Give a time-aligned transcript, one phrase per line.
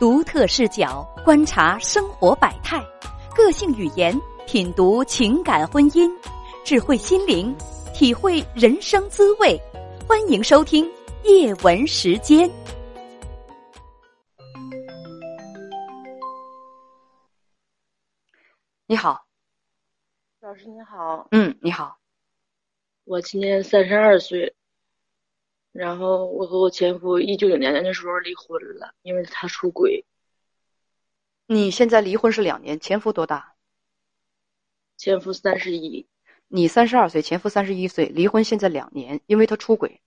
[0.00, 2.82] 独特视角观察生活百态，
[3.36, 6.10] 个性语言品读情感婚姻，
[6.64, 7.54] 智慧心灵
[7.92, 9.60] 体会人生滋味。
[10.08, 10.90] 欢迎收听
[11.24, 12.50] 夜文时间。
[18.86, 19.22] 你好，
[20.40, 21.98] 老师你好，嗯，你好，
[23.04, 24.56] 我今年三十二岁，
[25.72, 30.04] 然后我和我前夫一九九年的时候离婚了，因为他出轨。
[31.46, 33.54] 你现在离婚是两年，前夫多大？
[34.96, 36.06] 前夫三十一，
[36.48, 40.00] 你三十二岁，前夫三十一岁，离婚现在两年，因为他出轨。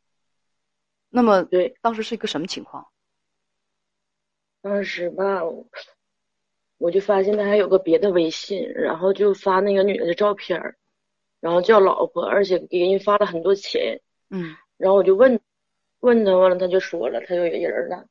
[1.09, 2.87] 那么，对，当时是一个什么情况？
[4.61, 5.41] 当时吧，
[6.77, 10.77] 我就发现他还有个别的微信，然后就发那个女的的照片儿，
[11.39, 14.01] 然后叫老婆，而且给人发了很多钱。
[14.29, 15.39] 嗯然后我就问，
[16.03, 18.05] 问他完了，他就说了，他有人了。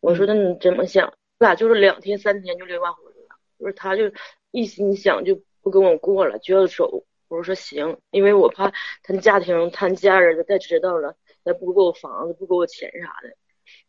[0.00, 1.06] 我说那你怎么想？
[1.06, 4.10] 我俩就是两天三天就离完婚了，就是他就
[4.52, 7.04] 一心想就不跟我过了，就要走。
[7.28, 13.36] 我说行，因为我怕他家庭、他家人再知道了，再不给我房子、不给我钱啥的。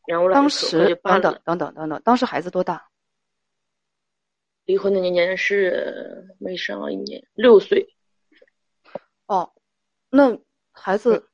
[0.07, 0.95] 然后我俩当时。
[0.95, 2.89] 等等等等等等，当时孩子多大？
[4.65, 7.95] 离婚的那年是没上一年，六岁。
[9.27, 9.53] 哦，
[10.09, 10.37] 那
[10.71, 11.29] 孩子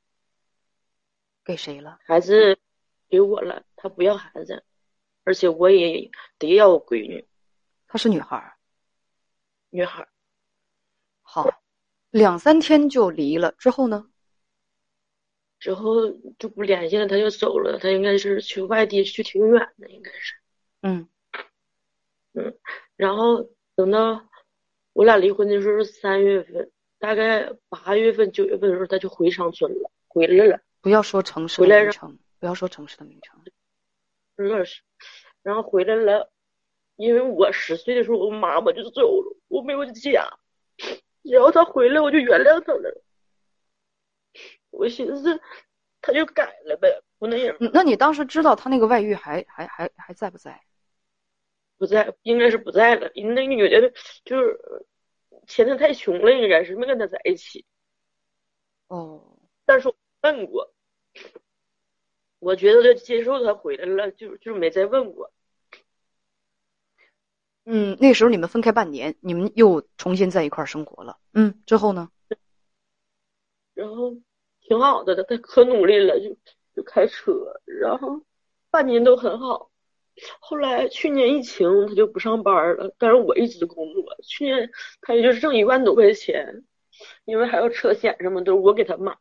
[1.44, 2.00] 给谁了？
[2.06, 2.58] 孩子
[3.10, 4.64] 给我了，他不要孩子，
[5.24, 7.28] 而且我也得要我闺女，
[7.88, 8.54] 她是女孩儿。
[9.70, 10.10] 女孩儿。
[11.22, 11.50] 好，
[12.12, 14.10] 两三天就离了，之后呢？
[15.60, 20.36] 之后就不联系了，他就走了，他应该是去外地，去挺远的，应该是。
[20.82, 21.08] 嗯
[22.98, 24.28] 然后等到
[24.92, 26.70] 我俩离婚的时候是三月份，
[27.00, 33.42] 大概八月份、九月份的时候，他就回长春了，回来了，不要说城市的名称，不要说城市的名称。
[34.36, 34.82] 有点是，
[35.42, 36.30] 然后回来了，
[36.98, 40.28] 因为我十岁的时候我妈妈就走了，我没有家，
[41.22, 43.02] 然后他回来我就原谅他了，
[44.72, 45.42] 我寻思
[46.02, 50.62] 他就改了呗，不那样，嗯那你当时知道他那个外遇还还还还在不在？
[51.78, 53.94] 不在，应该是不在了，因为那个女的
[54.26, 54.60] 就是
[55.48, 57.66] 钱他太穷了，应该是没跟他在一起。
[58.88, 60.73] 哦，但是我问过，
[62.44, 65.32] 我觉得他接受他回来了，就就没再问过。
[67.66, 71.18] 嗯，那时候你们分开半年，你们又重新在一块儿生活了。
[71.34, 72.10] 嗯，之后呢？
[73.74, 74.18] 然后
[74.62, 76.38] 挺好的，他他可努力了，就
[76.76, 77.32] 就开车，
[77.66, 78.22] 然后
[78.70, 79.72] 半年都很好。
[80.42, 84.04] 后来去年疫情，他就不上班了，但是我一直工作。
[84.22, 84.70] 去年
[85.02, 86.66] 他也就是挣一万多块钱，
[87.24, 89.18] 因为还有车险什么都是我给他买，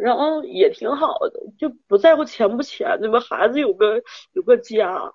[0.00, 4.02] 然后也挺好的，就不在乎钱不钱的吧，孩子有个
[4.32, 5.12] 有个家。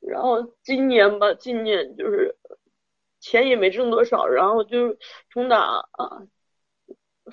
[0.00, 2.36] 然后今年吧，今年就是
[3.18, 4.96] 钱也没挣多少，然后就
[5.32, 6.22] 从打啊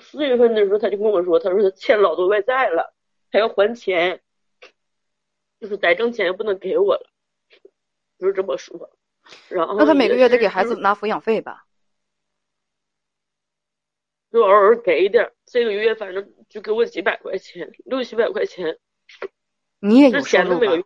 [0.00, 2.94] 四月份的时候，他就跟我说，他说他欠老多外债了，
[3.30, 4.20] 还要还钱，
[5.60, 7.10] 就是再挣钱也不能给我了，
[8.18, 8.90] 就是这么说。
[9.48, 11.63] 然后那他每个月得给孩子拿抚养费吧？
[14.34, 18.80] 就偶尔给一点儿，这个月反正就给我几百块钱，六七百块钱。
[19.20, 19.30] 之
[19.78, 20.84] 你也有收入前都没有？，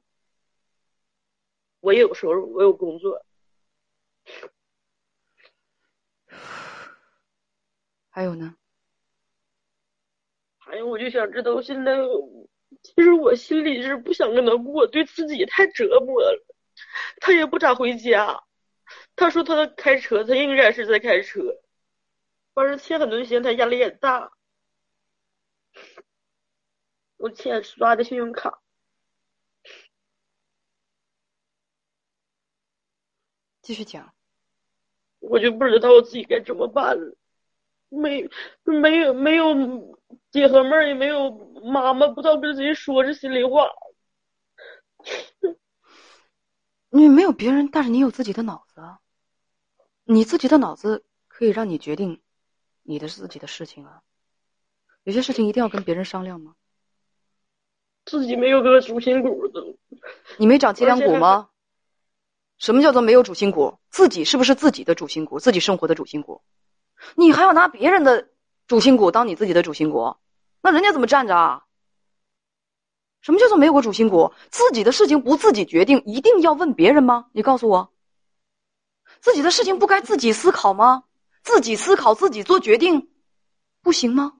[1.81, 3.25] 我也有收入，我有工作。
[8.11, 8.55] 还有呢？
[10.59, 11.97] 还有，我就想知道，现在
[12.83, 16.45] 其实我心里是不想跟他过，对自己太折磨了。
[17.19, 18.45] 他也不咋回家，
[19.17, 21.41] 他说他开车，他应该是在开车，
[22.59, 24.33] 完事欠很多钱，他压力也大。
[27.17, 28.61] 我欠刷的信用卡，
[33.63, 34.13] 继续讲。
[35.21, 37.17] 我就不知道我自己该怎么办了。
[37.89, 38.29] 没
[38.65, 39.99] 没有没有
[40.31, 41.31] 姐和妹儿，也没有
[41.63, 43.71] 妈妈，不知道跟谁说这心里话。
[46.91, 49.01] 你没有别人，但是你有自己的脑子啊。
[50.05, 52.23] 你自己的脑子可以让你决定
[52.89, 54.01] 你的自己的事情啊。
[55.05, 56.55] 有些事情一定要跟别人商量吗？
[58.07, 59.63] 自己没有个主心骨的，
[60.39, 61.51] 你没长脊梁骨吗？
[62.57, 63.79] 什么叫做没有主心骨？
[63.91, 65.39] 自己是不是自己的主心骨？
[65.39, 66.41] 自己生活的主心骨？
[67.15, 68.31] 你还要拿别人的
[68.67, 70.17] 主心骨当你自己的主心骨？
[70.63, 71.67] 那人家怎么站着啊？
[73.21, 74.33] 什么叫做没有个主心骨？
[74.51, 77.27] 自己的事情不自己决定，一定要问别人吗？
[77.33, 77.93] 你告诉我，
[79.21, 81.05] 自己的事情不该自己思考吗？
[81.49, 83.11] 自己思考，自己做决定，
[83.81, 84.35] 不行吗？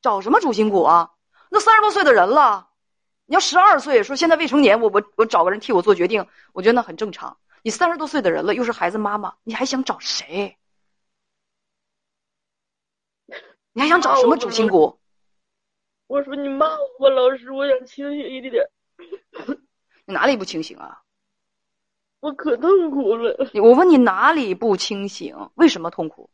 [0.00, 1.10] 找什么主心骨啊？
[1.50, 2.70] 那三十多岁的人了，
[3.26, 7.38] 你要十二岁，说现在未成年，我我我找个人替我做决定，我觉得那很正常。
[7.60, 10.56] 你三十多岁的人了，又是孩子妈妈，你还想找谁？
[13.74, 14.98] 你还想找什么主心骨？
[16.06, 18.66] 我说你骂我吧，老师，我想清醒一点。
[20.06, 21.02] 你哪里不清醒啊？
[22.20, 23.36] 我可痛苦了。
[23.62, 25.36] 我问你哪里不清醒？
[25.54, 26.28] 为什么痛苦？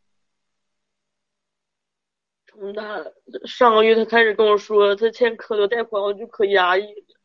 [2.46, 3.12] 从他
[3.46, 7.16] 上个月，他开始跟我说他欠可多贷款，我就可压抑了，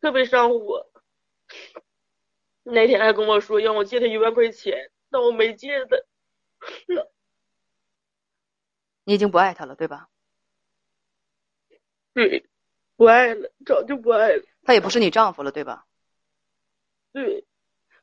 [0.00, 0.86] 特别上火。
[2.62, 5.96] 那天还跟我说让我借他一万块钱，但我没借他。
[9.04, 10.08] 你已经不爱他了，对吧？
[12.12, 12.46] 对，
[12.96, 14.44] 不爱了，早就不爱了。
[14.64, 15.86] 他也不是你丈夫了，对吧？
[17.12, 17.46] 对。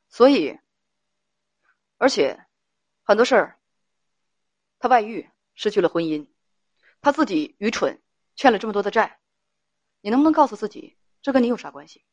[0.08, 0.58] 所以，
[1.98, 2.46] 而且
[3.02, 3.58] 很多事儿，
[4.78, 6.28] 他外遇，失去了婚姻，
[7.00, 8.02] 他自己愚蠢，
[8.34, 9.20] 欠了这么多的债，
[10.00, 12.04] 你能不能告诉自己，这跟你有啥关系？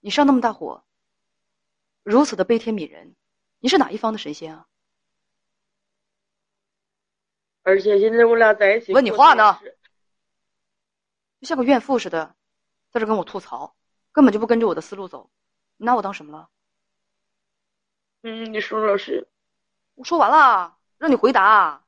[0.00, 0.84] 你上那么大火，
[2.02, 3.14] 如此的悲天悯人，
[3.60, 4.66] 你是哪一方的神仙啊？
[7.62, 9.60] 而且现在我俩在一起，问你话呢，
[11.40, 12.34] 就像个怨妇似的，
[12.90, 13.76] 在这跟我吐槽，
[14.10, 15.30] 根本就不跟着我的思路走。
[15.82, 16.48] 你拿我当什么了？
[18.22, 19.26] 嗯，你说老师，
[19.96, 21.84] 我说完了，让你回答。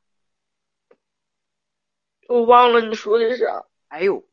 [2.27, 3.65] 我忘了你说的啥。
[3.87, 4.25] 哎呦，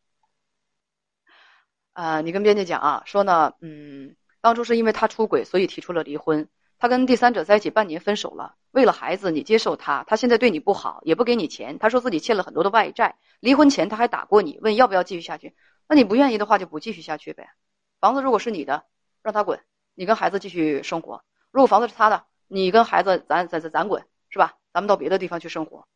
[1.93, 6.49] 啊，你跟编辑讲啊，说呢，嗯，当初是因为他出轨，所以提出了离婚。
[6.79, 8.55] 他跟第三者在一起半年，分手了。
[8.71, 11.77] 为了孩子，你接受他，他现在对你不好，也不给你钱。
[11.77, 13.19] 他说自己欠了很多的外债。
[13.39, 15.55] 离婚前他还打过你，问要不要继续下去。
[15.87, 17.51] 那你不愿意的话，就不继续下去呗。
[17.99, 18.85] 房子如果是你的。
[19.21, 19.59] 让他滚，
[19.95, 21.23] 你跟孩子继续生活。
[21.51, 24.55] 如果房子是他的，你跟孩子咱咱咱咱滚，是吧？
[24.73, 25.87] 咱们到别的地方去生活。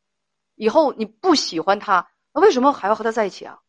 [0.55, 3.59] 以后你不喜欢他，那为什么还要和他在一起啊？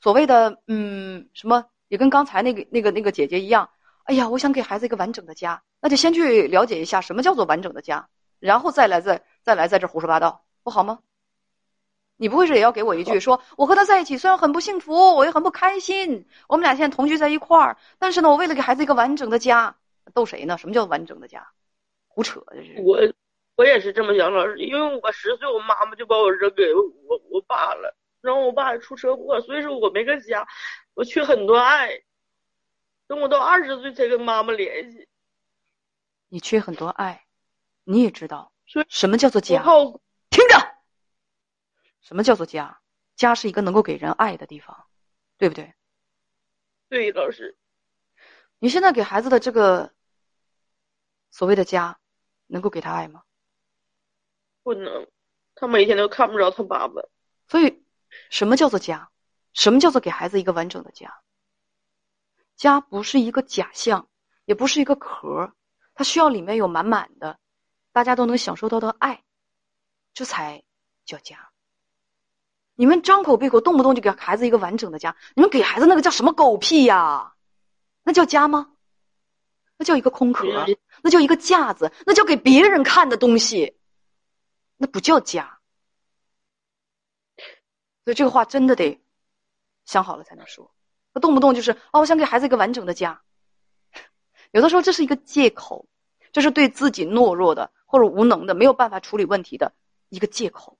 [0.00, 3.70] 所谓的嗯什么，也跟刚才那个那个那个姐姐一样。
[4.04, 8.08] 哎呀，我想给孩子一个完整的家，那就先去了解一下什么叫做完整的家，
[8.38, 11.00] 然后再来再再来在这胡说八道，不好吗？
[12.16, 16.26] 你不会是也要给我一句说，我和他在一起虽然很不幸福，我也很不开心。
[16.48, 19.76] 我们俩现在同居在一块儿，但是呢，我为了给孩子一个完整的家，
[20.14, 20.56] 逗谁呢？
[20.56, 21.46] 什么叫完整的家？
[22.08, 22.80] 胡扯，这是。
[22.82, 22.98] 我
[23.56, 30.46] 我也是这么想，老师，因为我十岁，我妈妈就把我扔给我我爸了，然后我爸出车祸，所以说我没个家，
[30.94, 31.90] 我缺很多爱。
[33.06, 35.06] 等我到二十岁才跟妈妈联系。
[36.28, 37.24] 你缺很多爱，
[37.84, 38.50] 你也知道
[38.88, 39.62] 什么叫做家？
[40.30, 40.65] 听着。
[42.06, 42.80] 什么叫做家？
[43.16, 44.86] 家是一个能够给人爱的地方，
[45.38, 45.74] 对不对？
[46.88, 47.58] 对，老师。
[48.60, 49.92] 你现在给孩子的这个
[51.32, 51.98] 所谓的家，
[52.46, 53.24] 能够给他爱吗？
[54.62, 55.10] 不能，
[55.56, 57.02] 他每天都看不着他爸爸。
[57.48, 57.84] 所以，
[58.30, 59.10] 什么叫做家？
[59.52, 61.20] 什么叫做给孩子一个完整的家？
[62.54, 64.08] 家不是一个假象，
[64.44, 65.52] 也不是一个壳，
[65.92, 67.40] 它需要里面有满满的，
[67.90, 69.24] 大家都能享受到的爱，
[70.14, 70.62] 这才
[71.04, 71.50] 叫家。
[72.76, 77.34] 你们张口闭口动不动就给孩子一个完整的家，你们给孩子那个叫什么狗屁呀？
[78.04, 78.70] 那叫家吗？
[79.78, 80.46] 那叫一个空壳，
[81.02, 83.76] 那叫一个架子，那叫给别人看的东西，
[84.76, 85.58] 那不叫家。
[88.04, 89.02] 所以这个话真的得
[89.84, 90.70] 想好了才能说。
[91.12, 93.20] 那动不动就是哦，我想给孩子一个完整的家，
[94.52, 95.86] 有的时候这是一个借口，
[96.30, 99.72] 这是对自己懦弱的或者无能的没有办法处理问题的
[100.08, 100.78] 一个借口。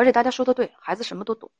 [0.00, 1.50] 而且大家说的对，孩子什么都懂。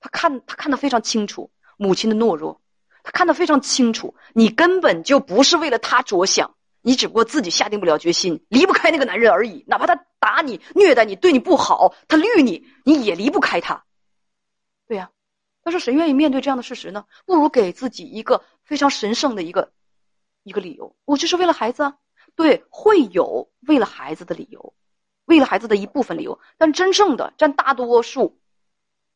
[0.00, 2.60] 他看他看得非常清楚母亲的懦弱，
[3.04, 9.64] 他看得非常清楚，你根本就不是为了他着想，你只不过自己下定不了决心，离不开那个男人而已。
[9.68, 13.84] 哪怕他打你、虐待你、对你不好，他绿你，你也离不开他。
[14.88, 15.12] 对呀，
[15.62, 17.04] 但是谁愿意面对这样的事实呢？
[17.26, 19.72] 不如给自己一个非常神圣的一个
[20.42, 21.96] 一个理由，我就是为了孩子啊。
[22.34, 24.74] 对，会有为了孩子的理由。
[25.32, 28.38] 为了孩子的一部分理由，但真正的占大多数，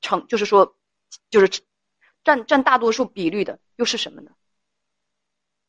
[0.00, 0.74] 成就是说，
[1.28, 1.62] 就是
[2.24, 4.30] 占占大多数比率的又是什么呢？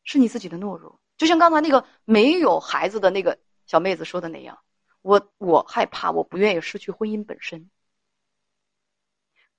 [0.04, 1.00] 是你自己的懦弱。
[1.18, 4.58] 就像刚才那个没有孩子的那个小妹子说的那样，
[5.02, 7.68] 我我害怕，我不愿意失去婚姻本身。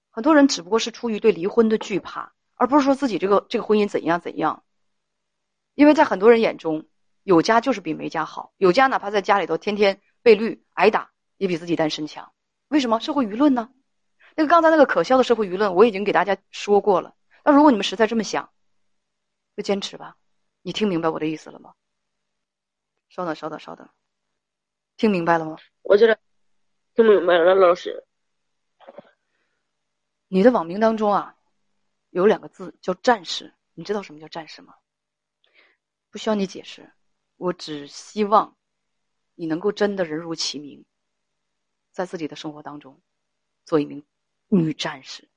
[0.09, 4.63] 很多人只不过是出于对离婚的惧怕，而不是说自己这个这个婚姻怎样怎样。
[5.75, 6.87] 因为在很多人眼中，
[7.21, 10.01] 有家就是比没家好，有家哪怕在家里头天天。
[10.21, 12.31] 被绿挨打也比自己单身强，
[12.69, 13.01] 为什么？
[13.01, 13.69] 社会舆论呢？
[14.35, 17.17] 那个刚才那个可笑的社会舆论，我已经给大家说过了。
[17.43, 18.49] 那如果你们实在这么想，
[19.57, 20.15] 就坚持吧。
[20.61, 21.73] 你听明白我的意思了吗？
[23.09, 23.89] 稍等，稍等，稍等，
[24.95, 25.57] 听明白了吗？
[25.81, 26.17] 我觉得
[26.95, 28.05] 听明白了，老师。
[30.29, 31.35] 你的网名当中啊，
[32.11, 34.75] 有两个字叫“战士”，你知道什么叫战士吗？
[36.09, 36.89] 不需要你解释，
[37.35, 38.55] 我只希望
[39.39, 40.83] 你能够真的人如其名，
[41.93, 42.99] 在自己的生活当中
[43.63, 44.03] 做一名
[44.49, 45.29] 女战士。